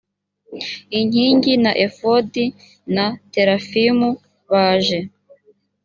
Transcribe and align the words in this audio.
inkingi 0.99 1.53
na 1.63 1.71
efodi 1.85 2.45
na 2.95 3.05
terafimu 3.33 4.09
baje 4.49 4.99